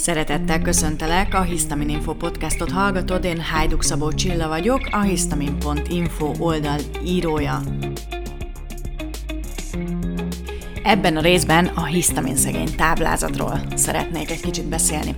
Szeretettel 0.00 0.60
köszöntelek, 0.60 1.34
a 1.34 1.42
Histamin 1.42 1.88
Info 1.88 2.14
podcastot 2.14 2.70
hallgatod, 2.70 3.24
én 3.24 3.40
Hajduk 3.40 3.82
Szabó 3.82 4.12
Csilla 4.12 4.48
vagyok, 4.48 4.88
a 4.90 5.00
histamin.info 5.00 6.32
oldal 6.38 6.78
írója. 7.04 7.62
Ebben 10.82 11.16
a 11.16 11.20
részben 11.20 11.66
a 11.66 11.84
hisztamin 11.84 12.36
szegény 12.36 12.74
táblázatról 12.76 13.60
szeretnék 13.74 14.30
egy 14.30 14.40
kicsit 14.40 14.68
beszélni. 14.68 15.14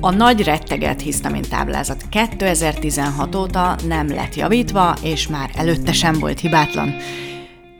A 0.00 0.10
nagy 0.10 0.42
retteget 0.42 1.00
hisztamin 1.00 1.42
táblázat 1.42 2.08
2016 2.08 3.34
óta 3.34 3.76
nem 3.86 4.08
lett 4.08 4.34
javítva, 4.34 4.96
és 5.02 5.28
már 5.28 5.50
előtte 5.54 5.92
sem 5.92 6.18
volt 6.18 6.40
hibátlan. 6.40 6.94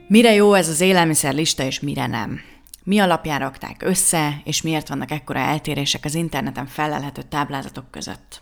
Mire 0.08 0.34
jó 0.34 0.54
ez 0.54 0.68
az 0.68 0.80
élelmiszerlista, 0.80 1.62
és 1.62 1.80
mire 1.80 2.06
nem? 2.06 2.40
Mi 2.86 2.98
alapján 2.98 3.38
rakták 3.38 3.82
össze, 3.82 4.40
és 4.44 4.62
miért 4.62 4.88
vannak 4.88 5.10
ekkora 5.10 5.38
eltérések 5.38 6.04
az 6.04 6.14
interneten 6.14 6.66
felelhető 6.66 7.22
táblázatok 7.22 7.90
között? 7.90 8.40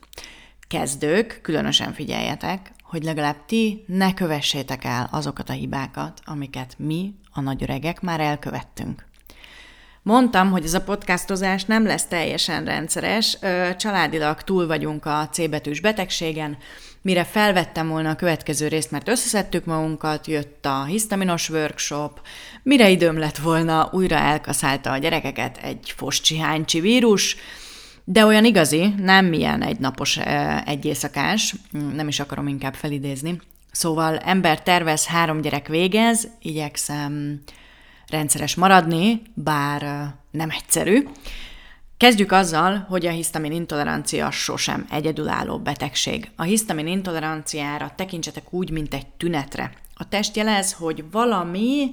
Kezdők, 0.69 1.39
különösen 1.43 1.93
figyeljetek, 1.93 2.73
hogy 2.83 3.03
legalább 3.03 3.45
ti 3.47 3.85
ne 3.87 4.15
kövessétek 4.15 4.85
el 4.85 5.09
azokat 5.11 5.49
a 5.49 5.53
hibákat, 5.53 6.21
amiket 6.25 6.75
mi, 6.79 7.15
a 7.33 7.41
nagy 7.41 7.63
öregek 7.63 8.01
már 8.01 8.21
elkövettünk. 8.21 9.05
Mondtam, 10.07 10.51
hogy 10.51 10.65
ez 10.65 10.75
a 10.75 10.83
podcastozás 10.83 11.65
nem 11.65 11.87
lesz 11.87 12.07
teljesen 12.07 12.65
rendszeres, 12.65 13.39
családilag 13.77 14.43
túl 14.43 14.67
vagyunk 14.67 15.07
a 15.07 15.29
C 15.33 15.49
betűs 15.49 15.81
betegségen, 15.81 16.57
mire 17.03 17.25
felvettem 17.25 17.89
volna 17.89 18.11
a 18.11 18.17
következő 18.17 18.69
részt, 18.69 18.91
mert 18.91 19.09
összeszedtük 19.09 19.65
magunkat, 19.65 20.27
jött 20.27 20.67
a 20.67 20.85
hisztaminos 20.85 21.51
workshop, 21.51 22.21
mire 22.63 22.91
időm 22.91 23.19
lett 23.19 23.37
volna, 23.37 23.89
újra 23.93 24.17
elkaszálta 24.17 24.93
a 24.93 24.99
gyerekeket 24.99 25.57
egy 25.63 25.93
foscsihánycsi 25.97 26.81
vírus, 26.81 27.37
de 28.05 28.25
olyan 28.25 28.45
igazi, 28.45 28.95
nem 28.99 29.27
milyen 29.27 29.63
egy 29.63 29.79
napos, 29.79 30.19
egy 30.65 30.85
éjszakás, 30.85 31.55
nem 31.95 32.09
is 32.09 32.21
akarom 32.21 32.49
inkább 32.49 32.75
felidézni. 32.75 33.41
Szóval 33.73 34.19
ember 34.19 34.63
tervez, 34.63 35.07
három 35.07 35.41
gyerek 35.41 35.69
végez, 35.69 36.29
igyekszem 36.41 37.43
rendszeres 38.15 38.55
maradni, 38.55 39.23
bár 39.35 40.15
nem 40.31 40.51
egyszerű. 40.51 41.07
Kezdjük 41.97 42.33
azzal, 42.33 42.87
hogy 42.89 43.07
a 43.07 43.11
hisztamin 43.11 43.53
intolerancia 43.53 44.31
sosem 44.31 44.87
egyedülálló 44.91 45.59
betegség. 45.59 46.31
A 46.37 46.43
hisztamin 46.43 46.87
intoleranciára 46.87 47.93
tekintsetek 47.97 48.53
úgy, 48.53 48.71
mint 48.71 48.95
egy 48.95 49.07
tünetre. 49.07 49.73
A 49.95 50.09
test 50.09 50.37
jelez, 50.37 50.73
hogy 50.73 51.05
valami 51.11 51.91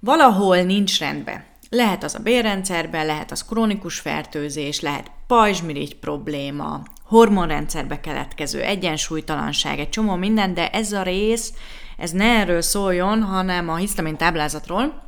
valahol 0.00 0.62
nincs 0.62 0.98
rendben. 0.98 1.44
Lehet 1.68 2.04
az 2.04 2.14
a 2.14 2.18
bérrendszerben, 2.18 3.06
lehet 3.06 3.30
az 3.30 3.44
krónikus 3.44 3.98
fertőzés, 3.98 4.80
lehet 4.80 5.10
pajzsmirigy 5.26 5.96
probléma, 5.96 6.82
hormonrendszerbe 7.04 8.00
keletkező 8.00 8.60
egyensúlytalanság, 8.60 9.78
egy 9.78 9.88
csomó 9.88 10.14
minden, 10.14 10.54
de 10.54 10.70
ez 10.70 10.92
a 10.92 11.02
rész, 11.02 11.52
ez 11.96 12.10
ne 12.10 12.24
erről 12.24 12.60
szóljon, 12.60 13.22
hanem 13.22 13.68
a 13.68 13.76
hisztamin 13.76 14.16
táblázatról, 14.16 15.05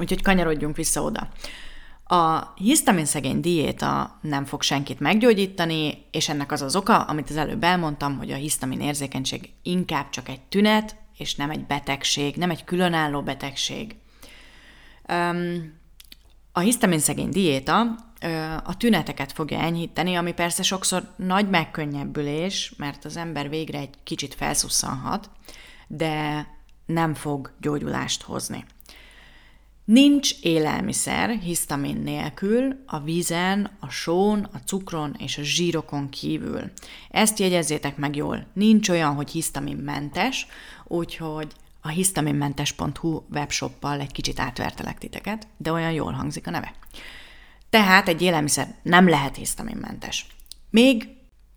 úgyhogy 0.00 0.22
kanyarodjunk 0.22 0.76
vissza 0.76 1.02
oda. 1.02 1.28
A 2.04 2.52
hisztamin 2.54 3.04
szegény 3.04 3.40
diéta 3.40 4.18
nem 4.20 4.44
fog 4.44 4.62
senkit 4.62 5.00
meggyógyítani, 5.00 6.04
és 6.10 6.28
ennek 6.28 6.52
az 6.52 6.62
az 6.62 6.76
oka, 6.76 7.00
amit 7.00 7.30
az 7.30 7.36
előbb 7.36 7.62
elmondtam, 7.62 8.16
hogy 8.16 8.30
a 8.30 8.36
hisztamin 8.36 8.80
érzékenység 8.80 9.50
inkább 9.62 10.10
csak 10.10 10.28
egy 10.28 10.40
tünet, 10.40 10.96
és 11.16 11.34
nem 11.34 11.50
egy 11.50 11.66
betegség, 11.66 12.36
nem 12.36 12.50
egy 12.50 12.64
különálló 12.64 13.22
betegség. 13.22 13.96
A 16.52 16.60
hisztamin 16.60 16.98
szegény 16.98 17.28
diéta 17.28 17.80
a 18.64 18.76
tüneteket 18.76 19.32
fogja 19.32 19.58
enyhíteni, 19.58 20.14
ami 20.14 20.32
persze 20.32 20.62
sokszor 20.62 21.14
nagy 21.16 21.48
megkönnyebbülés, 21.48 22.74
mert 22.76 23.04
az 23.04 23.16
ember 23.16 23.48
végre 23.48 23.78
egy 23.78 23.94
kicsit 24.04 24.34
felszusszanhat, 24.34 25.30
de 25.86 26.46
nem 26.86 27.14
fog 27.14 27.52
gyógyulást 27.60 28.22
hozni. 28.22 28.64
Nincs 29.84 30.34
élelmiszer 30.40 31.28
hisztamin 31.28 31.96
nélkül 31.96 32.82
a 32.86 33.00
vízen, 33.00 33.70
a 33.80 33.90
són, 33.90 34.48
a 34.52 34.58
cukron 34.58 35.14
és 35.18 35.38
a 35.38 35.42
zsírokon 35.42 36.08
kívül. 36.08 36.72
Ezt 37.10 37.38
jegyezzétek 37.38 37.96
meg 37.96 38.16
jól. 38.16 38.46
Nincs 38.52 38.88
olyan, 38.88 39.14
hogy 39.14 39.30
hisztaminmentes, 39.30 40.46
úgyhogy 40.84 41.52
a 41.80 41.88
hisztaminmentes.hu 41.88 43.22
webshoppal 43.32 44.00
egy 44.00 44.12
kicsit 44.12 44.40
átvertelek 44.40 44.98
titeket, 44.98 45.46
de 45.56 45.72
olyan 45.72 45.92
jól 45.92 46.12
hangzik 46.12 46.46
a 46.46 46.50
neve. 46.50 46.74
Tehát 47.70 48.08
egy 48.08 48.22
élelmiszer 48.22 48.74
nem 48.82 49.08
lehet 49.08 49.36
hisztaminmentes. 49.36 50.26
Még 50.70 51.08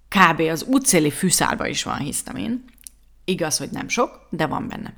kb. 0.07 0.39
az 0.39 0.63
útszéli 0.63 1.11
fűszálba 1.11 1.67
is 1.67 1.83
van 1.83 1.97
hisztamin. 1.97 2.63
Igaz, 3.25 3.57
hogy 3.57 3.69
nem 3.71 3.87
sok, 3.87 4.27
de 4.29 4.45
van 4.45 4.67
benne. 4.67 4.93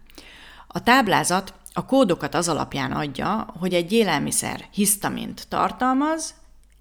A 0.67 0.83
táblázat 0.83 1.53
a 1.77 1.85
kódokat 1.85 2.35
az 2.35 2.49
alapján 2.49 2.91
adja, 2.91 3.53
hogy 3.59 3.73
egy 3.73 3.91
élelmiszer 3.91 4.65
hisztamint 4.71 5.45
tartalmaz, 5.49 6.33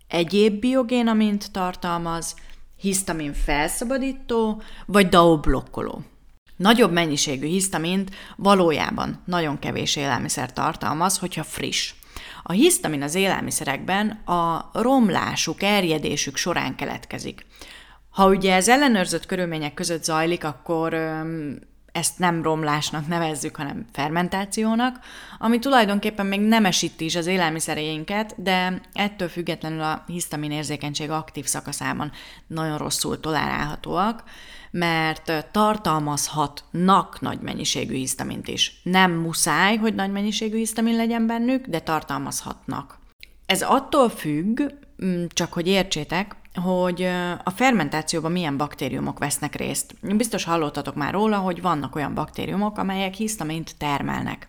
egyéb 0.09 0.61
biogénamint 0.61 1.53
tartalmaz, 1.53 2.35
hisztamin 2.77 3.33
felszabadító 3.33 4.63
vagy 4.87 5.09
DAO 5.09 5.39
blokkoló. 5.39 6.03
Nagyobb 6.57 6.93
mennyiségű 6.93 7.47
hisztamint 7.47 8.11
valójában 8.37 9.23
nagyon 9.25 9.59
kevés 9.59 9.97
élelmiszer 9.97 10.53
tartalmaz, 10.53 11.19
hogyha 11.19 11.43
friss. 11.43 11.95
A 12.43 12.53
hisztamin 12.53 13.03
az 13.03 13.15
élelmiszerekben 13.15 14.09
a 14.11 14.71
romlásuk, 14.73 15.63
erjedésük 15.63 16.37
során 16.37 16.75
keletkezik. 16.75 17.47
Ha 18.11 18.29
ugye 18.29 18.55
ez 18.55 18.69
ellenőrzött 18.69 19.27
körülmények 19.27 19.75
között 19.75 20.05
zajlik, 20.05 20.45
akkor 20.45 20.97
ezt 21.97 22.19
nem 22.19 22.43
romlásnak 22.43 23.07
nevezzük, 23.07 23.57
hanem 23.57 23.87
fermentációnak, 23.93 24.99
ami 25.39 25.59
tulajdonképpen 25.59 26.27
még 26.27 26.41
nem 26.41 26.65
esíti 26.65 27.05
is 27.05 27.17
az 27.17 27.27
élelmiszereinket, 27.27 28.43
de 28.43 28.81
ettől 28.93 29.29
függetlenül 29.29 29.81
a 29.83 30.05
hisztamin 30.07 30.51
érzékenység 30.51 31.11
aktív 31.11 31.45
szakaszában 31.45 32.13
nagyon 32.47 32.79
rosszul 32.79 33.21
tolerálhatóak, 33.21 34.25
mert 34.71 35.47
tartalmazhatnak 35.53 37.21
nagy 37.21 37.41
mennyiségű 37.41 37.95
hisztamint 37.95 38.49
is. 38.49 38.81
Nem 38.83 39.13
muszáj, 39.13 39.77
hogy 39.77 39.95
nagy 39.95 40.11
mennyiségű 40.11 40.57
hisztamin 40.57 40.97
legyen 40.97 41.27
bennük, 41.27 41.67
de 41.67 41.81
tartalmazhatnak. 41.81 42.99
Ez 43.47 43.63
attól 43.63 44.09
függ, 44.09 44.61
csak 45.29 45.53
hogy 45.53 45.67
értsétek, 45.67 46.37
hogy 46.57 47.03
a 47.45 47.51
fermentációban 47.51 48.33
milyen 48.33 48.57
baktériumok 48.57 49.19
vesznek 49.19 49.55
részt. 49.55 49.95
Biztos 50.17 50.45
hallottatok 50.45 50.95
már 50.95 51.13
róla, 51.13 51.37
hogy 51.37 51.63
vannak 51.63 51.97
olyan 51.97 52.15
baktériumok, 52.15 52.79
amelyek 52.79 53.15
hisztamint 53.15 53.77
termelnek. 53.79 54.49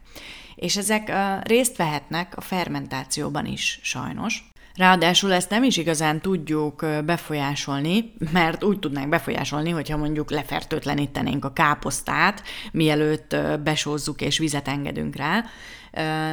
És 0.55 0.77
ezek 0.77 1.11
részt 1.43 1.77
vehetnek 1.77 2.33
a 2.37 2.41
fermentációban 2.41 3.45
is, 3.45 3.79
sajnos. 3.81 4.51
Ráadásul 4.75 5.33
ezt 5.33 5.49
nem 5.49 5.63
is 5.63 5.77
igazán 5.77 6.21
tudjuk 6.21 6.85
befolyásolni, 7.05 8.13
mert 8.31 8.63
úgy 8.63 8.79
tudnánk 8.79 9.09
befolyásolni, 9.09 9.69
hogyha 9.69 9.97
mondjuk 9.97 10.31
lefertőtlenítenénk 10.31 11.45
a 11.45 11.53
káposztát, 11.53 12.43
mielőtt 12.71 13.35
besózzuk 13.63 14.21
és 14.21 14.37
vizet 14.37 14.67
engedünk 14.67 15.15
rá, 15.15 15.43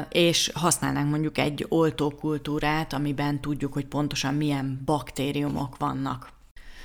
és 0.09 0.51
használnánk 0.55 1.11
mondjuk 1.11 1.39
egy 1.39 1.67
oltókultúrát, 1.69 2.93
amiben 2.93 3.41
tudjuk, 3.41 3.73
hogy 3.73 3.87
pontosan 3.87 4.35
milyen 4.35 4.83
baktériumok 4.85 5.77
vannak. 5.77 6.33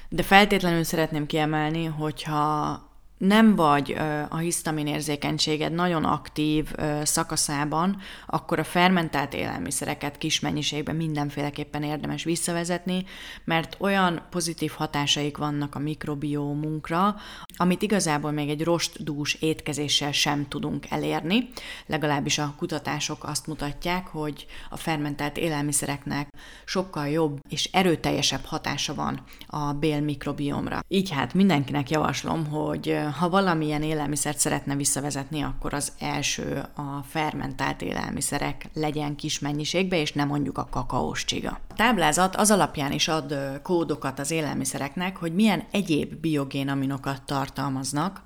De 0.10 0.24
feltétlenül 0.24 0.84
szeretném 0.84 1.26
kiemelni, 1.26 1.86
hogyha 1.86 2.82
nem 3.20 3.56
vagy 3.56 3.96
a 4.30 4.38
hisztamin 4.38 4.88
érzékenységed 4.88 5.74
nagyon 5.74 6.04
aktív 6.04 6.72
szakaszában, 7.04 7.98
akkor 8.26 8.60
a 8.60 8.64
fermentált 8.64 9.34
élelmiszereket 9.34 10.18
kis 10.18 10.40
mennyiségben 10.40 10.96
mindenféleképpen 10.96 11.84
érdemes 11.84 12.24
visszavezetni, 12.24 13.06
mert 13.44 13.76
olyan 13.80 14.22
pozitív 14.30 14.72
hatásaik 14.72 15.38
vannak 15.38 15.76
a 15.76 15.80
mikrobiómunkra, 15.80 17.16
amit 17.58 17.82
igazából 17.82 18.32
még 18.32 18.50
egy 18.50 18.64
rostdús 18.64 19.34
étkezéssel 19.34 20.12
sem 20.12 20.48
tudunk 20.48 20.86
elérni. 20.90 21.50
Legalábbis 21.86 22.38
a 22.38 22.54
kutatások 22.58 23.24
azt 23.24 23.48
mutatják, 23.48 24.08
hogy 24.08 24.46
a 24.70 24.78
fermentált 24.78 25.38
élelmiszereknek 25.38 26.30
sokkal 26.66 27.08
jobb 27.08 27.40
és 27.50 27.70
erőteljesebb 27.72 28.46
hatása 28.46 28.94
van 28.96 29.24
a 29.48 29.74
bélmikrobiomra. 29.74 30.80
Így 30.88 31.10
hát 31.10 31.34
mindenkinek 31.34 31.90
javaslom, 31.90 32.48
hogy 32.48 33.00
ha 33.12 33.30
valamilyen 33.30 33.84
élelmiszert 33.84 34.40
szeretne 34.40 34.76
visszavezetni, 34.76 35.42
akkor 35.42 35.74
az 35.74 35.92
első 36.00 36.66
a 36.76 37.04
fermentált 37.10 37.82
élelmiszerek 37.82 38.70
legyen 38.74 39.16
kis 39.16 39.40
mennyiségbe, 39.40 40.00
és 40.00 40.14
nem 40.14 40.28
mondjuk 40.28 40.58
a 40.58 40.68
kakaós 40.70 41.26
csiga. 41.26 41.60
A 41.70 41.74
táblázat 41.74 42.36
az 42.36 42.52
alapján 42.52 42.92
is 42.92 43.08
ad 43.08 43.36
kódokat 43.64 44.20
az 44.20 44.32
élelmiszereknek, 44.32 45.18
hogy 45.18 45.34
milyen 45.34 45.64
egyéb 45.72 46.16
biogén 46.16 46.70
aminokat 46.70 47.22
tartalmaznak, 47.22 48.22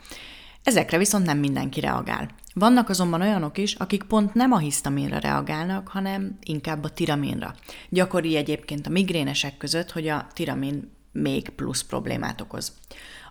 Ezekre 0.63 0.97
viszont 0.97 1.25
nem 1.25 1.37
mindenki 1.37 1.79
reagál. 1.79 2.29
Vannak 2.53 2.89
azonban 2.89 3.21
olyanok 3.21 3.57
is, 3.57 3.75
akik 3.75 4.03
pont 4.03 4.33
nem 4.33 4.51
a 4.51 4.57
hisztaminra 4.57 5.17
reagálnak, 5.17 5.87
hanem 5.87 6.37
inkább 6.43 6.83
a 6.83 6.89
tiraminra. 6.89 7.55
Gyakori 7.89 8.35
egyébként 8.35 8.87
a 8.87 8.89
migrénesek 8.89 9.57
között, 9.57 9.91
hogy 9.91 10.07
a 10.07 10.27
tiramin 10.33 10.91
még 11.11 11.49
plusz 11.49 11.81
problémát 11.81 12.41
okoz. 12.41 12.73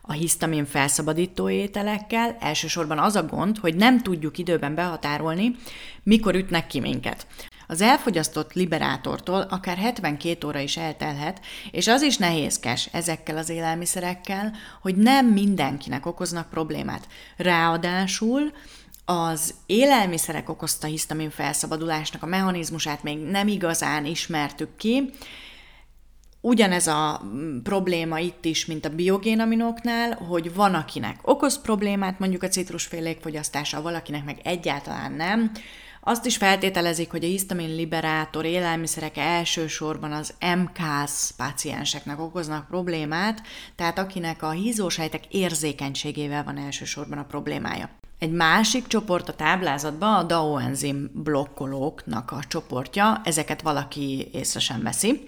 A 0.04 0.12
hisztamin 0.12 0.64
felszabadító 0.64 1.48
ételekkel 1.48 2.36
elsősorban 2.40 2.98
az 2.98 3.16
a 3.16 3.26
gond, 3.26 3.58
hogy 3.58 3.74
nem 3.74 4.00
tudjuk 4.00 4.38
időben 4.38 4.74
behatárolni, 4.74 5.56
mikor 6.02 6.34
ütnek 6.34 6.66
ki 6.66 6.80
minket. 6.80 7.26
Az 7.66 7.80
elfogyasztott 7.80 8.52
liberátortól 8.52 9.40
akár 9.40 9.76
72 9.76 10.46
óra 10.46 10.58
is 10.58 10.76
eltelhet, 10.76 11.40
és 11.70 11.88
az 11.88 12.02
is 12.02 12.16
nehézkes 12.16 12.88
ezekkel 12.92 13.36
az 13.36 13.48
élelmiszerekkel, 13.48 14.52
hogy 14.80 14.96
nem 14.96 15.26
mindenkinek 15.26 16.06
okoznak 16.06 16.50
problémát. 16.50 17.06
Ráadásul 17.36 18.52
az 19.04 19.54
élelmiszerek 19.66 20.48
okozta 20.48 20.86
hisztamin 20.86 21.30
felszabadulásnak 21.30 22.22
a 22.22 22.26
mechanizmusát 22.26 23.02
még 23.02 23.18
nem 23.18 23.48
igazán 23.48 24.04
ismertük 24.04 24.76
ki, 24.76 25.10
Ugyanez 26.44 26.86
a 26.86 27.20
mm, 27.24 27.58
probléma 27.58 28.18
itt 28.18 28.44
is, 28.44 28.66
mint 28.66 28.84
a 28.84 28.94
biogénaminoknál, 28.94 30.14
hogy 30.14 30.54
van, 30.54 30.74
akinek 30.74 31.18
okoz 31.22 31.60
problémát, 31.60 32.18
mondjuk 32.18 32.42
a 32.42 32.48
citrusfélék 32.48 33.20
fogyasztása, 33.20 33.82
valakinek 33.82 34.24
meg 34.24 34.40
egyáltalán 34.44 35.12
nem. 35.12 35.50
Azt 36.00 36.26
is 36.26 36.36
feltételezik, 36.36 37.10
hogy 37.10 37.24
a 37.24 37.26
hisztamin 37.26 37.74
liberátor 37.74 38.44
élelmiszerek 38.44 39.16
elsősorban 39.16 40.12
az 40.12 40.34
MKS 40.56 41.30
pácienseknek 41.36 42.20
okoznak 42.20 42.66
problémát, 42.66 43.42
tehát 43.76 43.98
akinek 43.98 44.42
a 44.42 44.50
hízósejtek 44.50 45.26
érzékenységével 45.26 46.44
van 46.44 46.58
elsősorban 46.58 47.18
a 47.18 47.24
problémája. 47.24 47.90
Egy 48.18 48.32
másik 48.32 48.86
csoport 48.86 49.28
a 49.28 49.34
táblázatban 49.34 50.14
a 50.14 50.22
DAO 50.22 50.58
enzim 50.58 51.10
blokkolóknak 51.14 52.30
a 52.30 52.44
csoportja, 52.48 53.20
ezeket 53.24 53.62
valaki 53.62 54.28
észre 54.32 54.60
sem 54.60 54.82
veszi. 54.82 55.22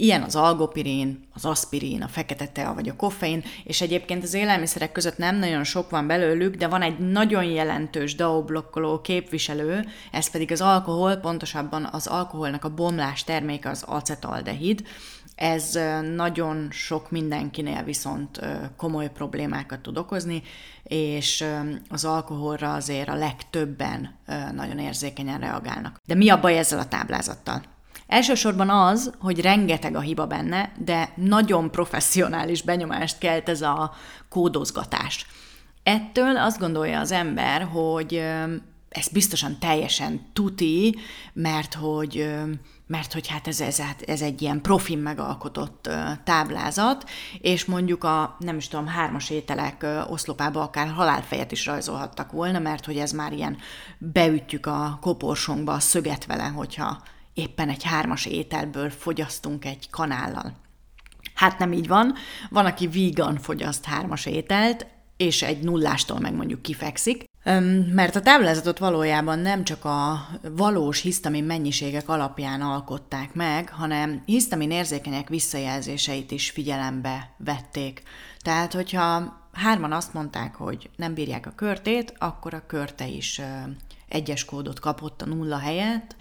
Ilyen 0.00 0.22
az 0.22 0.36
algopirin, 0.36 1.28
az 1.32 1.44
aspirin, 1.44 2.02
a 2.02 2.08
fekete 2.08 2.46
tea 2.46 2.74
vagy 2.74 2.88
a 2.88 2.96
koffein, 2.96 3.44
és 3.64 3.80
egyébként 3.80 4.22
az 4.22 4.34
élelmiszerek 4.34 4.92
között 4.92 5.18
nem 5.18 5.36
nagyon 5.36 5.64
sok 5.64 5.90
van 5.90 6.06
belőlük, 6.06 6.54
de 6.54 6.68
van 6.68 6.82
egy 6.82 6.98
nagyon 6.98 7.44
jelentős 7.44 8.14
DAO 8.14 8.42
blokkoló 8.42 9.00
képviselő, 9.00 9.84
ez 10.10 10.30
pedig 10.30 10.52
az 10.52 10.60
alkohol, 10.60 11.16
pontosabban 11.16 11.88
az 11.92 12.06
alkoholnak 12.06 12.64
a 12.64 12.74
bomlás 12.74 13.24
terméke 13.24 13.68
az 13.68 13.82
acetaldehid. 13.86 14.86
Ez 15.34 15.78
nagyon 16.14 16.68
sok 16.70 17.10
mindenkinél 17.10 17.82
viszont 17.82 18.40
komoly 18.76 19.10
problémákat 19.12 19.80
tud 19.80 19.98
okozni, 19.98 20.42
és 20.82 21.44
az 21.88 22.04
alkoholra 22.04 22.72
azért 22.72 23.08
a 23.08 23.14
legtöbben 23.14 24.14
nagyon 24.54 24.78
érzékenyen 24.78 25.40
reagálnak. 25.40 25.96
De 26.06 26.14
mi 26.14 26.28
a 26.30 26.40
baj 26.40 26.58
ezzel 26.58 26.78
a 26.78 26.88
táblázattal? 26.88 27.62
Elsősorban 28.10 28.70
az, 28.70 29.12
hogy 29.18 29.40
rengeteg 29.40 29.94
a 29.94 30.00
hiba 30.00 30.26
benne, 30.26 30.72
de 30.78 31.12
nagyon 31.16 31.70
professzionális 31.70 32.62
benyomást 32.62 33.18
kelt 33.18 33.48
ez 33.48 33.62
a 33.62 33.92
kódozgatás. 34.28 35.26
Ettől 35.82 36.36
azt 36.36 36.58
gondolja 36.58 37.00
az 37.00 37.12
ember, 37.12 37.62
hogy 37.62 38.14
ez 38.88 39.08
biztosan 39.12 39.58
teljesen 39.58 40.26
tuti, 40.32 40.96
mert 41.32 41.74
hogy 41.74 42.30
mert 42.86 43.12
hogy 43.12 43.28
hát 43.28 43.46
ez, 43.46 43.60
ez, 43.60 43.82
ez 44.06 44.20
egy 44.20 44.42
ilyen 44.42 44.60
profin 44.60 44.98
megalkotott 44.98 45.88
táblázat, 46.24 47.10
és 47.40 47.64
mondjuk 47.64 48.04
a, 48.04 48.36
nem 48.38 48.56
is 48.56 48.68
tudom, 48.68 48.86
hármas 48.86 49.30
ételek 49.30 49.86
oszlopába 50.08 50.62
akár 50.62 50.88
halálfejet 50.88 51.52
is 51.52 51.66
rajzolhattak 51.66 52.32
volna, 52.32 52.58
mert 52.58 52.84
hogy 52.84 52.96
ez 52.96 53.12
már 53.12 53.32
ilyen 53.32 53.56
beütjük 53.98 54.66
a 54.66 54.98
koporsónkba 55.00 55.72
a 55.72 55.80
szöget 55.80 56.26
vele, 56.26 56.44
hogyha 56.44 57.02
éppen 57.34 57.68
egy 57.68 57.82
hármas 57.82 58.26
ételből 58.26 58.90
fogyasztunk 58.90 59.64
egy 59.64 59.90
kanállal. 59.90 60.56
Hát 61.34 61.58
nem 61.58 61.72
így 61.72 61.88
van. 61.88 62.14
Van, 62.50 62.66
aki 62.66 62.86
vígan 62.86 63.38
fogyaszt 63.38 63.84
hármas 63.84 64.26
ételt, 64.26 64.86
és 65.16 65.42
egy 65.42 65.62
nullástól 65.62 66.18
meg 66.18 66.34
mondjuk 66.34 66.62
kifekszik, 66.62 67.24
mert 67.94 68.16
a 68.16 68.20
táblázatot 68.20 68.78
valójában 68.78 69.38
nem 69.38 69.64
csak 69.64 69.84
a 69.84 70.26
valós 70.56 71.00
hisztamin 71.00 71.44
mennyiségek 71.44 72.08
alapján 72.08 72.60
alkották 72.60 73.34
meg, 73.34 73.68
hanem 73.68 74.22
hisztamin 74.26 74.70
érzékenyek 74.70 75.28
visszajelzéseit 75.28 76.30
is 76.30 76.50
figyelembe 76.50 77.34
vették. 77.36 78.02
Tehát, 78.38 78.72
hogyha 78.72 79.38
hárman 79.52 79.92
azt 79.92 80.14
mondták, 80.14 80.54
hogy 80.54 80.90
nem 80.96 81.14
bírják 81.14 81.46
a 81.46 81.54
körtét, 81.56 82.14
akkor 82.18 82.54
a 82.54 82.66
körte 82.66 83.06
is 83.06 83.40
egyes 84.08 84.44
kódot 84.44 84.80
kapott 84.80 85.22
a 85.22 85.26
nulla 85.26 85.58
helyett, 85.58 86.16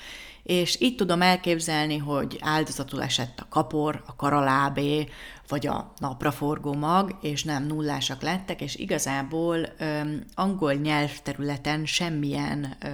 és 0.50 0.82
így 0.82 0.96
tudom 0.96 1.22
elképzelni, 1.22 1.98
hogy 1.98 2.38
áldozatul 2.42 3.04
esett 3.04 3.40
a 3.40 3.48
kapor, 3.50 4.04
a 4.06 4.16
karalábé, 4.16 5.08
vagy 5.48 5.68
a 5.68 5.94
napraforgó 5.98 6.74
mag, 6.74 7.18
és 7.22 7.44
nem 7.44 7.66
nullásak 7.66 8.22
lettek, 8.22 8.62
és 8.62 8.76
igazából 8.76 9.58
ö, 9.78 10.02
angol 10.36 10.74
nyelvterületen 10.74 11.86
semmilyen 11.86 12.76
ö, 12.84 12.88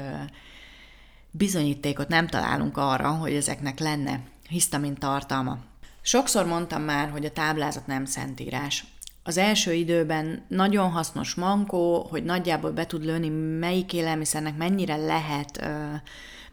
bizonyítékot 1.32 2.08
nem 2.08 2.28
találunk 2.28 2.78
arra, 2.78 3.10
hogy 3.10 3.34
ezeknek 3.34 3.80
lenne 3.80 4.20
hisztamin 4.50 4.96
tartalma. 4.96 5.58
Sokszor 6.02 6.46
mondtam 6.46 6.82
már, 6.82 7.10
hogy 7.10 7.26
a 7.26 7.32
táblázat 7.32 7.88
nem 7.88 8.06
szentírás. 8.06 8.86
Az 9.24 9.38
első 9.38 9.74
időben 9.74 10.46
nagyon 10.48 10.90
hasznos 10.90 11.36
mankó, 11.36 12.08
hogy 12.10 12.24
nagyjából 12.24 12.72
be 12.72 12.86
tud 12.86 13.06
lőni, 13.06 13.30
melyik 13.60 13.94
élelmiszernek 13.94 14.58
mennyire 14.58 14.96
lehet 14.96 15.62
ö, 15.62 15.96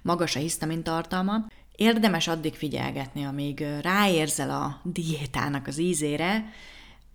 magas 0.02 0.36
a 0.36 0.38
hisztamin 0.38 0.82
tartalma. 0.82 1.46
Érdemes 1.76 2.28
addig 2.28 2.54
figyelgetni, 2.54 3.24
amíg 3.24 3.64
ráérzel 3.82 4.50
a 4.50 4.80
diétának 4.84 5.66
az 5.66 5.78
ízére, 5.78 6.52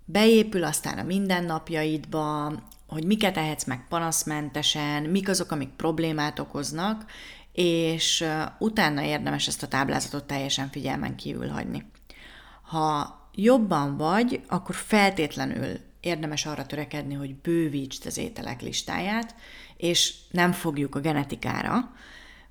beépül 0.06 0.64
aztán 0.64 0.98
a 0.98 1.04
mindennapjaidba, 1.04 2.54
hogy 2.88 3.06
miket 3.06 3.38
ehetsz 3.38 3.64
meg 3.64 3.86
panaszmentesen, 3.90 5.04
mik 5.04 5.30
azok, 5.30 5.52
amik 5.52 5.70
problémát 5.70 6.40
okoznak, 6.40 7.06
és 7.52 8.26
utána 8.60 9.04
érdemes 9.04 9.48
ezt 9.48 9.64
a 9.64 9.68
táblázatot 9.68 10.24
teljesen 10.24 10.70
figyelmen 10.70 11.16
kívül 11.16 11.48
hagyni. 11.48 11.86
Ha 12.62 13.16
jobban 13.36 13.98
vagy, 13.98 14.42
akkor 14.48 14.76
feltétlenül 14.76 15.80
érdemes 16.00 16.46
arra 16.46 16.66
törekedni, 16.66 17.14
hogy 17.14 17.36
bővítsd 17.36 18.06
az 18.06 18.18
ételek 18.18 18.62
listáját, 18.62 19.36
és 19.78 20.14
nem 20.32 20.52
fogjuk 20.52 20.96
a 20.96 21.00
genetikára, 21.00 21.92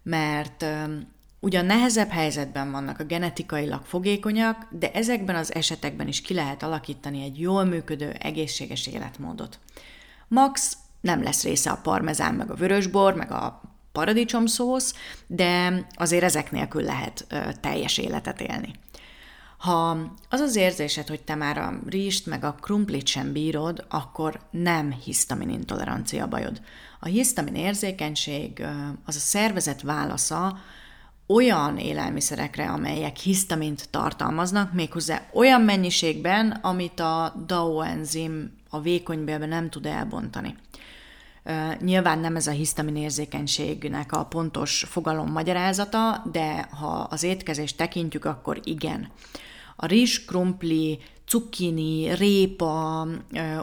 mert 0.08 0.64
ugyan 1.40 1.64
nehezebb 1.64 2.08
helyzetben 2.08 2.70
vannak 2.70 2.98
a 2.98 3.04
genetikailag 3.04 3.84
fogékonyak, 3.84 4.66
de 4.70 4.92
ezekben 4.92 5.36
az 5.36 5.54
esetekben 5.54 6.08
is 6.08 6.20
ki 6.20 6.34
lehet 6.34 6.62
alakítani 6.62 7.22
egy 7.22 7.40
jól 7.40 7.64
működő, 7.64 8.10
egészséges 8.10 8.86
életmódot. 8.86 9.58
Max 10.28 10.76
nem 11.00 11.22
lesz 11.22 11.42
része 11.42 11.70
a 11.70 11.80
parmezán, 11.82 12.34
meg 12.34 12.50
a 12.50 12.54
vörösbor, 12.54 13.14
meg 13.14 13.30
a 13.30 13.60
paradicsomszósz, 13.92 14.94
de 15.26 15.84
azért 15.94 16.24
ezek 16.24 16.50
nélkül 16.50 16.82
lehet 16.82 17.26
teljes 17.60 17.98
életet 17.98 18.40
élni. 18.40 18.74
Ha 19.66 19.96
az 20.30 20.40
az 20.40 20.56
érzésed, 20.56 21.08
hogy 21.08 21.20
te 21.20 21.34
már 21.34 21.58
a 21.58 21.78
rizst 21.86 22.26
meg 22.26 22.44
a 22.44 22.56
krumplit 22.60 23.06
sem 23.06 23.32
bírod, 23.32 23.84
akkor 23.88 24.40
nem 24.50 24.92
hisztamin 24.92 25.50
intolerancia 25.50 26.26
bajod. 26.26 26.60
A 27.00 27.06
hisztamin 27.06 27.54
érzékenység 27.54 28.66
az 29.04 29.16
a 29.16 29.18
szervezet 29.18 29.82
válasza 29.82 30.58
olyan 31.26 31.78
élelmiszerekre, 31.78 32.70
amelyek 32.70 33.16
hisztamint 33.16 33.88
tartalmaznak, 33.90 34.72
méghozzá 34.72 35.22
olyan 35.32 35.60
mennyiségben, 35.60 36.50
amit 36.50 37.00
a 37.00 37.34
DAO 37.46 37.80
enzim 37.80 38.52
a 38.70 38.80
vékonybélben 38.80 39.48
nem 39.48 39.70
tud 39.70 39.86
elbontani. 39.86 40.56
Nyilván 41.80 42.18
nem 42.18 42.36
ez 42.36 42.46
a 42.46 42.50
hisztamin 42.50 42.96
érzékenységnek 42.96 44.12
a 44.12 44.24
pontos 44.24 44.84
fogalom 44.88 45.30
magyarázata, 45.30 46.22
de 46.32 46.68
ha 46.70 47.06
az 47.10 47.22
étkezést 47.22 47.76
tekintjük, 47.76 48.24
akkor 48.24 48.60
igen. 48.64 49.10
A 49.76 49.86
rizs, 49.86 50.24
krumpli, 50.24 50.98
cukkini, 51.26 52.14
répa, 52.14 53.06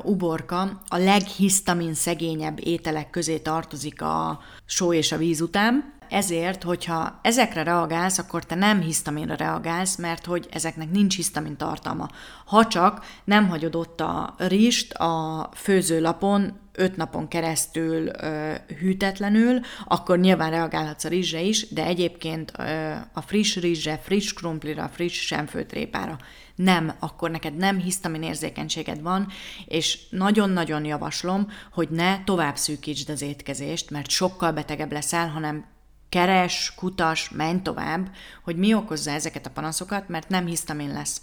uborka 0.04 0.82
a 0.88 0.98
leghisztamin 0.98 1.94
szegényebb 1.94 2.60
ételek 2.64 3.10
közé 3.10 3.38
tartozik 3.38 4.02
a 4.02 4.40
só 4.66 4.94
és 4.94 5.12
a 5.12 5.18
víz 5.18 5.42
után. 5.42 5.94
Ezért, 6.14 6.64
hogyha 6.64 7.20
ezekre 7.22 7.64
reagálsz, 7.64 8.18
akkor 8.18 8.44
te 8.44 8.56
nem 8.56 8.82
hisztaminra 8.82 9.36
reagálsz, 9.36 9.96
mert 9.96 10.26
hogy 10.26 10.48
ezeknek 10.52 10.92
nincs 10.92 11.16
hisztamin 11.16 11.58
tartalma. 11.58 12.10
Ha 12.46 12.68
csak 12.68 13.06
nem 13.24 13.48
hagyod 13.48 13.76
ott 13.76 14.02
a 14.02 14.36
rist 14.38 14.94
a 14.94 15.50
főzőlapon 15.56 16.62
5 16.72 16.96
napon 16.96 17.28
keresztül 17.28 18.08
ö, 18.22 18.54
hűtetlenül, 18.80 19.60
akkor 19.86 20.20
nyilván 20.20 20.50
reagálhatsz 20.50 21.04
a 21.04 21.10
rizsre 21.10 21.42
is, 21.42 21.70
de 21.70 21.86
egyébként 21.86 22.52
ö, 22.58 22.92
a 23.14 23.22
friss 23.22 23.58
rizsre, 23.58 23.98
friss 24.04 24.34
krumplira, 24.34 24.90
friss 24.94 25.26
semfőtrépára 25.26 26.18
nem, 26.56 26.94
akkor 27.00 27.32
neked 27.32 27.56
nem 27.56 27.78
hisztamin 27.78 28.24
érzékenységed 28.24 29.02
van, 29.02 29.28
és 29.66 30.00
nagyon-nagyon 30.10 30.86
javaslom, 30.86 31.48
hogy 31.72 31.90
ne 31.90 32.24
tovább 32.24 32.56
szűkítsd 32.56 33.10
az 33.10 33.22
étkezést, 33.22 33.90
mert 33.90 34.10
sokkal 34.10 34.52
betegebb 34.52 34.92
leszel, 34.92 35.28
hanem 35.28 35.66
keres, 36.14 36.74
kutas, 36.76 37.30
menj 37.30 37.62
tovább, 37.62 38.12
hogy 38.44 38.56
mi 38.56 38.74
okozza 38.74 39.12
ezeket 39.12 39.46
a 39.46 39.50
panaszokat, 39.50 40.10
mert 40.10 40.30
nem 40.30 40.46
hisztamin 40.46 40.92
lesz. 40.92 41.22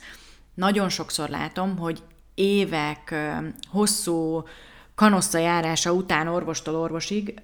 Nagyon 0.55 0.89
sokszor 0.89 1.29
látom, 1.29 1.79
hogy 1.79 2.03
évek 2.35 3.15
hosszú 3.69 4.45
kanossza 4.95 5.39
járása 5.39 5.93
után 5.93 6.29
orvostól 6.29 6.75
orvosig 6.75 7.41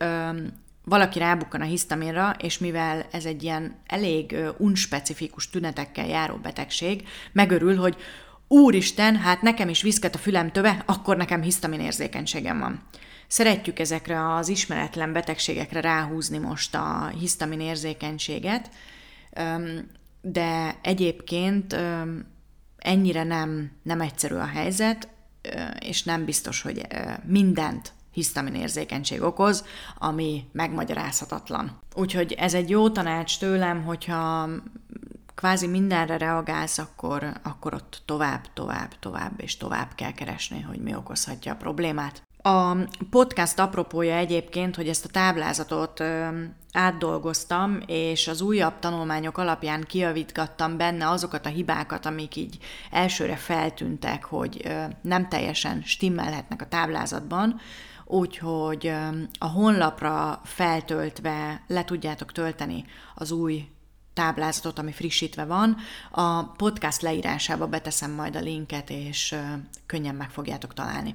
valaki 0.84 1.18
rábukkan 1.18 1.60
a 1.60 1.64
hisztaminra, 1.64 2.34
és 2.38 2.58
mivel 2.58 3.06
ez 3.10 3.24
egy 3.24 3.42
ilyen 3.42 3.76
elég 3.86 4.36
unspecifikus 4.58 5.50
tünetekkel 5.50 6.06
járó 6.06 6.36
betegség, 6.36 7.08
megörül, 7.32 7.76
hogy 7.76 7.96
úristen, 8.48 9.16
hát 9.16 9.42
nekem 9.42 9.68
is 9.68 9.82
viszket 9.82 10.14
a 10.14 10.18
fülem 10.18 10.52
töve, 10.52 10.82
akkor 10.86 11.16
nekem 11.16 11.42
hisztamin 11.42 11.80
érzékenységem 11.80 12.58
van. 12.58 12.82
Szeretjük 13.26 13.78
ezekre 13.78 14.34
az 14.34 14.48
ismeretlen 14.48 15.12
betegségekre 15.12 15.80
ráhúzni 15.80 16.38
most 16.38 16.74
a 16.74 17.12
hisztamin 17.18 17.60
érzékenységet, 17.60 18.70
de 20.20 20.78
egyébként 20.82 21.76
ennyire 22.76 23.22
nem, 23.22 23.70
nem 23.82 24.00
egyszerű 24.00 24.34
a 24.34 24.46
helyzet, 24.46 25.08
és 25.78 26.02
nem 26.02 26.24
biztos, 26.24 26.62
hogy 26.62 26.86
mindent 27.24 27.92
hisztamin 28.12 28.54
érzékenység 28.54 29.22
okoz, 29.22 29.64
ami 29.98 30.44
megmagyarázhatatlan. 30.52 31.80
Úgyhogy 31.94 32.32
ez 32.32 32.54
egy 32.54 32.70
jó 32.70 32.90
tanács 32.90 33.38
tőlem, 33.38 33.82
hogyha 33.84 34.48
kvázi 35.36 35.66
mindenre 35.66 36.16
reagálsz, 36.16 36.78
akkor, 36.78 37.32
akkor 37.42 37.74
ott 37.74 38.02
tovább, 38.04 38.52
tovább, 38.52 38.98
tovább 38.98 39.32
és 39.36 39.56
tovább 39.56 39.94
kell 39.94 40.12
keresni, 40.12 40.60
hogy 40.60 40.78
mi 40.78 40.94
okozhatja 40.94 41.52
a 41.52 41.56
problémát. 41.56 42.22
A 42.42 42.76
podcast 43.10 43.58
apropója 43.58 44.16
egyébként, 44.16 44.76
hogy 44.76 44.88
ezt 44.88 45.04
a 45.04 45.08
táblázatot 45.08 46.02
átdolgoztam, 46.72 47.78
és 47.86 48.28
az 48.28 48.40
újabb 48.40 48.78
tanulmányok 48.78 49.38
alapján 49.38 49.82
kiavítgattam 49.82 50.76
benne 50.76 51.08
azokat 51.08 51.46
a 51.46 51.48
hibákat, 51.48 52.06
amik 52.06 52.36
így 52.36 52.58
elsőre 52.90 53.36
feltűntek, 53.36 54.24
hogy 54.24 54.74
nem 55.02 55.28
teljesen 55.28 55.82
stimmelhetnek 55.84 56.62
a 56.62 56.68
táblázatban, 56.68 57.60
úgyhogy 58.04 58.92
a 59.38 59.46
honlapra 59.46 60.40
feltöltve 60.44 61.62
le 61.66 61.84
tudjátok 61.84 62.32
tölteni 62.32 62.84
az 63.14 63.30
új 63.30 63.68
táblázatot, 64.16 64.78
ami 64.78 64.92
frissítve 64.92 65.44
van. 65.44 65.76
A 66.10 66.42
podcast 66.42 67.02
leírásába 67.02 67.66
beteszem 67.66 68.10
majd 68.10 68.36
a 68.36 68.40
linket, 68.40 68.90
és 68.90 69.34
könnyen 69.86 70.14
meg 70.14 70.30
fogjátok 70.30 70.74
találni. 70.74 71.14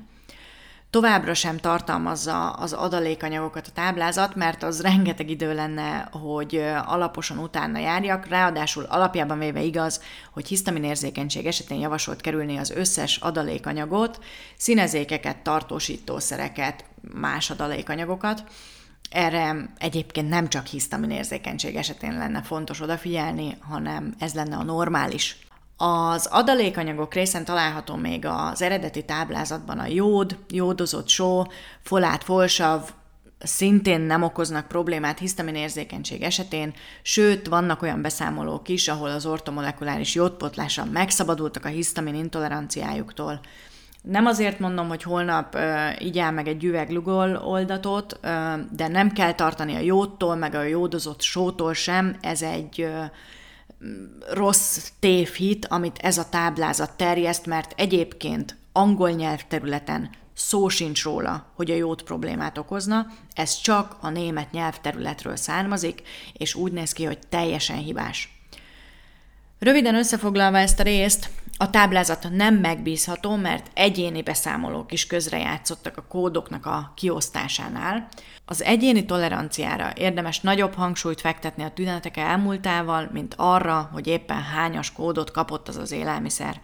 Továbbra 0.90 1.34
sem 1.34 1.58
tartalmazza 1.58 2.50
az 2.50 2.74
adalékanyagokat 2.74 3.68
a 3.68 3.72
táblázat, 3.72 4.36
mert 4.36 4.64
az 4.64 4.82
rengeteg 4.90 5.30
idő 5.30 5.54
lenne, 5.54 6.10
hogy 6.12 6.56
alaposan 6.86 7.38
utána 7.38 7.80
járjak, 7.80 8.28
ráadásul 8.28 8.84
alapjában 8.84 9.40
véve 9.40 9.62
igaz, 9.62 10.02
hogy 10.32 10.48
hisztamin 10.48 10.84
érzékenység 10.84 11.46
esetén 11.46 11.80
javasolt 11.80 12.22
kerülni 12.22 12.58
az 12.58 12.70
összes 12.70 13.18
adalékanyagot, 13.18 14.24
színezékeket, 14.58 15.38
tartósítószereket, 15.38 16.86
más 17.14 17.50
adalékanyagokat, 17.50 18.44
erre 19.12 19.74
egyébként 19.78 20.30
nem 20.30 20.50
csak 20.50 20.66
hisztamin 20.66 21.12
érzékenység 21.12 21.76
esetén 21.76 22.18
lenne 22.18 22.42
fontos 22.42 22.82
odafigyelni, 22.82 23.58
hanem 23.60 24.14
ez 24.20 24.34
lenne 24.34 24.56
a 24.56 24.64
normális 24.64 25.38
az 25.84 26.26
adalékanyagok 26.26 27.14
részen 27.14 27.46
található 27.46 27.96
még 27.96 28.26
az 28.26 28.62
eredeti 28.62 29.06
táblázatban 29.06 29.80
a 29.80 29.88
jód, 29.88 30.38
jódozott 30.50 31.08
só, 31.08 31.44
folát, 31.82 32.24
folsav, 32.24 32.90
szintén 33.40 34.02
nem 34.02 34.24
okoznak 34.24 34.68
problémát 34.68 35.20
hisztamin 35.20 35.56
érzékenység 35.56 36.22
esetén, 36.22 36.74
sőt, 37.02 37.48
vannak 37.48 37.82
olyan 37.82 38.02
beszámolók 38.02 38.68
is, 38.70 38.88
ahol 38.88 39.10
az 39.10 39.26
ortomolekuláris 39.26 40.16
jódpotlással 40.16 40.86
megszabadultak 40.86 41.66
a 41.66 41.70
hisztamin 41.70 42.16
intoleranciájuktól. 42.16 43.40
Nem 44.02 44.26
azért 44.26 44.60
mondom, 44.60 44.88
hogy 44.88 45.04
holnap 45.04 45.56
uh, 45.56 46.06
igyál 46.06 46.32
meg 46.32 46.48
egy 46.48 46.64
üveg 46.64 46.90
lugol 46.90 47.36
oldatot, 47.36 48.20
uh, 48.24 48.30
de 48.72 48.88
nem 48.88 49.12
kell 49.12 49.34
tartani 49.34 49.76
a 49.76 49.80
jódtól, 49.80 50.36
meg 50.36 50.56
a 50.56 50.64
jódozott 50.64 51.22
sótól 51.22 51.74
sem, 51.74 52.18
ez 52.22 52.42
egy 52.42 52.82
uh, 52.82 53.06
rossz 54.34 54.92
tévhit, 55.00 55.66
amit 55.66 55.98
ez 55.98 56.18
a 56.18 56.30
táblázat 56.30 56.98
terjeszt, 56.98 57.46
mert 57.46 57.74
egyébként 57.78 58.56
angol 58.72 59.10
nyelvterületen 59.10 60.10
szó 60.34 60.70
sincs 60.70 61.04
róla, 61.04 61.46
hogy 61.56 61.72
a 61.72 61.76
jót 61.76 62.04
problémát 62.04 62.58
okozna, 62.58 63.08
ez 63.34 63.62
csak 63.62 63.98
a 64.02 64.10
német 64.10 64.52
nyelvterületről 64.52 65.36
származik, 65.36 66.02
és 66.34 66.56
úgy 66.56 66.72
néz 66.72 66.92
ki, 66.92 67.06
hogy 67.06 67.20
teljesen 67.30 67.78
hibás. 67.78 68.40
Röviden 69.60 69.96
összefoglalva 69.96 70.58
ezt 70.58 70.80
a 70.80 70.84
részt, 70.84 71.30
a 71.62 71.70
táblázat 71.70 72.28
nem 72.32 72.56
megbízható, 72.56 73.36
mert 73.36 73.72
egyéni 73.74 74.22
beszámolók 74.22 74.92
is 74.92 75.08
közrejátszottak 75.08 75.98
a 75.98 76.06
kódoknak 76.10 76.66
a 76.66 76.92
kiosztásánál. 76.96 78.08
Az 78.46 78.64
egyéni 78.64 79.06
toleranciára 79.06 79.92
érdemes 79.96 80.40
nagyobb 80.40 80.74
hangsúlyt 80.74 81.22
fektetni 81.22 81.64
a 81.64 81.72
tünetek 81.72 82.18
elmúltával, 82.18 83.10
mint 83.14 83.34
arra, 83.38 83.90
hogy 83.94 84.08
éppen 84.08 84.42
hányas 84.42 84.92
kódot 84.92 85.32
kapott 85.32 85.68
az 85.68 85.78
az 85.78 85.92
élelmiszer. 85.92 86.62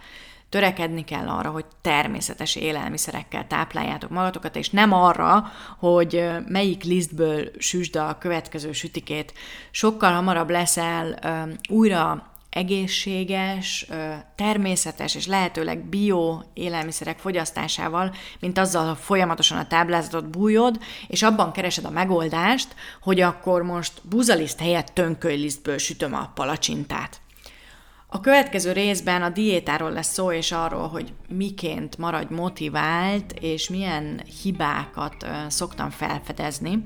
Törekedni 0.50 1.04
kell 1.04 1.28
arra, 1.28 1.50
hogy 1.50 1.66
természetes 1.82 2.56
élelmiszerekkel 2.56 3.48
tápláljátok 3.48 4.10
magatokat, 4.10 4.56
és 4.56 4.70
nem 4.70 4.94
arra, 4.94 5.52
hogy 5.80 6.30
melyik 6.48 6.84
lisztből 6.84 7.52
süsd 7.58 7.96
a 7.96 8.18
következő 8.20 8.72
sütikét. 8.72 9.34
Sokkal 9.72 10.14
hamarabb 10.14 10.50
leszel 10.50 11.20
újra 11.70 12.32
egészséges, 12.50 13.88
természetes 14.36 15.16
és 15.16 15.28
lehetőleg 15.28 15.86
bio 15.86 16.42
élelmiszerek 16.54 17.20
fogyasztásával, 17.20 18.16
mint 18.40 18.58
azzal, 18.58 18.88
hogy 18.88 18.98
folyamatosan 18.98 19.58
a 19.58 19.68
táblázatot 19.68 20.30
bújod, 20.30 20.80
és 21.08 21.24
abban 21.24 21.52
keresed 21.52 21.86
a 21.86 21.90
megoldást, 21.90 22.76
hogy 23.02 23.22
akkor 23.22 23.62
most 23.62 23.94
buzaliszt 24.04 24.60
helyett 24.60 24.88
tönkölylisztből 24.88 25.78
sütöm 25.78 26.14
a 26.14 26.32
palacsintát. 26.36 27.22
A 28.10 28.20
következő 28.20 28.72
részben 28.72 29.22
a 29.22 29.30
diétáról 29.30 29.92
lesz 29.92 30.14
szó, 30.14 30.32
és 30.32 30.52
arról, 30.52 30.88
hogy 30.88 31.14
miként 31.28 31.98
maradj 31.98 32.34
motivált, 32.34 33.34
és 33.40 33.70
milyen 33.70 34.22
hibákat 34.42 35.28
szoktam 35.48 35.90
felfedezni 35.90 36.84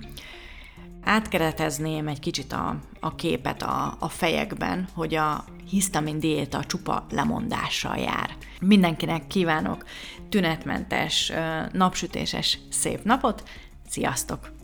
átkeretezném 1.03 2.07
egy 2.07 2.19
kicsit 2.19 2.51
a, 2.53 2.79
a 2.99 3.15
képet 3.15 3.61
a, 3.61 3.95
a 3.99 4.09
fejekben, 4.09 4.87
hogy 4.93 5.15
a 5.15 5.43
hisztamin 5.69 6.19
diéta 6.19 6.63
csupa 6.63 7.05
lemondással 7.09 7.97
jár. 7.97 8.35
Mindenkinek 8.61 9.27
kívánok 9.27 9.85
tünetmentes, 10.29 11.31
napsütéses 11.71 12.59
szép 12.69 13.03
napot, 13.03 13.43
sziasztok! 13.89 14.60